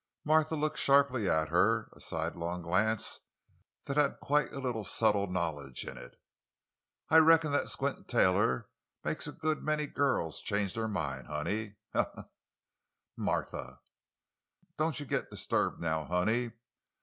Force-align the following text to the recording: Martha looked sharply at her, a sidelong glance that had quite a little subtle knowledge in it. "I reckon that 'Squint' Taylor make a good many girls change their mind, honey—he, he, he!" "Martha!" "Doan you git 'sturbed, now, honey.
Martha 0.25 0.55
looked 0.55 0.79
sharply 0.79 1.29
at 1.29 1.49
her, 1.49 1.87
a 1.93 2.01
sidelong 2.01 2.63
glance 2.63 3.19
that 3.85 3.97
had 3.97 4.19
quite 4.19 4.51
a 4.51 4.57
little 4.59 4.83
subtle 4.83 5.27
knowledge 5.27 5.85
in 5.85 5.95
it. 5.95 6.19
"I 7.11 7.17
reckon 7.17 7.51
that 7.51 7.69
'Squint' 7.69 8.07
Taylor 8.07 8.67
make 9.03 9.23
a 9.27 9.31
good 9.31 9.61
many 9.61 9.85
girls 9.85 10.41
change 10.41 10.73
their 10.73 10.87
mind, 10.87 11.27
honey—he, 11.27 11.75
he, 11.93 12.03
he!" 12.15 12.21
"Martha!" 13.15 13.79
"Doan 14.79 14.93
you 14.95 15.05
git 15.05 15.31
'sturbed, 15.37 15.79
now, 15.79 16.05
honey. 16.05 16.53